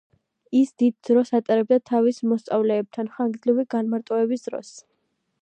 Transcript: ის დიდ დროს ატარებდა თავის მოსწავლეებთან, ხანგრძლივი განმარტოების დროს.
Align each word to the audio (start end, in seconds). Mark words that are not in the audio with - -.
ის 0.59 0.69
დიდ 0.83 0.95
დროს 1.09 1.31
ატარებდა 1.39 1.79
თავის 1.91 2.23
მოსწავლეებთან, 2.31 3.13
ხანგრძლივი 3.19 3.69
განმარტოების 3.77 4.49
დროს. 4.49 4.75